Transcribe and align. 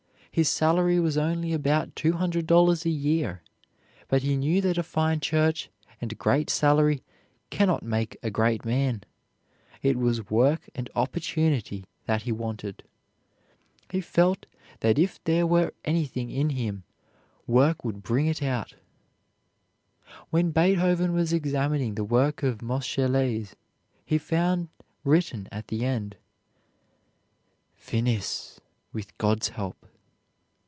His 0.33 0.47
salary 0.47 0.97
was 0.97 1.17
only 1.17 1.51
about 1.51 1.93
$200 1.95 2.85
a 2.85 2.89
year, 2.89 3.41
but 4.07 4.21
he 4.23 4.37
knew 4.37 4.61
that 4.61 4.77
a 4.77 4.81
fine 4.81 5.19
church 5.19 5.69
and 5.99 6.17
great 6.17 6.49
salary 6.49 7.03
can 7.49 7.67
not 7.67 7.83
make 7.83 8.15
a 8.23 8.31
great 8.31 8.63
man. 8.63 9.03
It 9.81 9.97
was 9.97 10.29
work 10.31 10.69
and 10.73 10.89
opportunity 10.95 11.83
that 12.05 12.21
he 12.21 12.31
wanted. 12.31 12.83
He 13.89 13.99
felt 13.99 14.45
that 14.79 14.97
if 14.97 15.21
there 15.25 15.45
were 15.45 15.73
anything 15.83 16.29
in 16.31 16.51
him 16.51 16.83
work 17.45 17.83
would 17.83 18.01
bring 18.01 18.27
it 18.27 18.41
out. 18.41 18.75
When 20.29 20.51
Beethoven 20.51 21.11
was 21.11 21.33
examining 21.33 21.95
the 21.95 22.05
work 22.05 22.41
of 22.41 22.61
Moscheles, 22.61 23.53
he 24.05 24.17
found 24.17 24.69
written 25.03 25.49
at 25.51 25.67
the 25.67 25.83
end, 25.83 26.15
"Finis, 27.75 28.61
with 28.93 29.17
God's 29.17 29.49
help." 29.49 29.87